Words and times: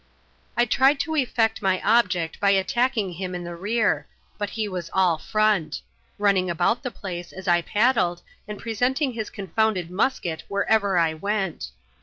I 0.57 0.65
tried 0.65 0.99
to 1.01 1.15
effect 1.15 1.61
my 1.61 1.79
object 1.87 2.39
by 2.39 2.49
attacking 2.49 3.11
him 3.11 3.35
in 3.35 3.43
the 3.43 3.55
rear— 3.55 4.07
but 4.39 4.49
he 4.49 4.67
was 4.67 4.89
all 4.93 5.19
front; 5.19 5.83
running 6.17 6.49
about 6.49 6.81
the 6.81 6.89
place 6.89 7.31
as 7.31 7.47
I 7.47 7.61
paddled, 7.61 8.23
and 8.47 8.57
presenting 8.57 9.13
his 9.13 9.29
confounded 9.29 9.91
musket 9.91 10.41
wherever 10.47 10.97
I 10.97 11.13
went. 11.13 11.67